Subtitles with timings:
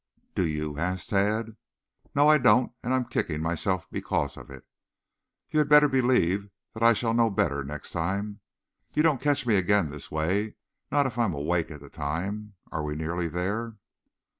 [0.33, 1.57] "Do you?" asked Tad.
[2.15, 4.65] "No, I don't, and I'm kicking myself because of it.
[5.51, 8.39] You had better believe I shall know better next time.
[8.95, 10.55] You don't catch me again this way,
[10.91, 12.55] not if I am awake at the time.
[12.71, 13.75] Are we nearly there?"